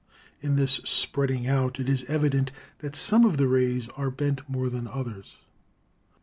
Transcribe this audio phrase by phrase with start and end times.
[0.41, 4.67] In this spreading out it is evident that some of the rays are bent more
[4.67, 5.35] than others.